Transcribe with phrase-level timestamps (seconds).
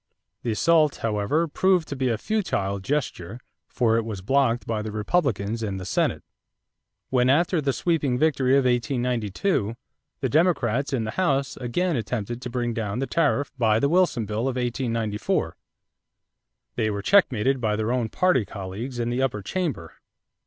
[0.41, 4.91] The assault, however, proved to be a futile gesture for it was blocked by the
[4.91, 6.23] Republicans in the Senate.
[7.11, 9.75] When, after the sweeping victory of 1892,
[10.19, 14.25] the Democrats in the House again attempted to bring down the tariff by the Wilson
[14.25, 15.55] bill of 1894,
[16.75, 19.93] they were checkmated by their own party colleagues in the upper chamber.